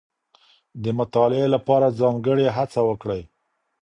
[0.83, 3.21] د مطالعې لپاره ځانګړې هڅه وکړئ.